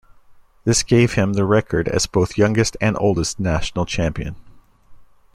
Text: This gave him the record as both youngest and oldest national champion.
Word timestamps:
This 0.63 0.81
gave 0.81 1.13
him 1.13 1.33
the 1.33 1.45
record 1.45 1.87
as 1.87 2.07
both 2.07 2.35
youngest 2.35 2.75
and 2.81 2.97
oldest 2.99 3.39
national 3.39 3.85
champion. 3.85 4.35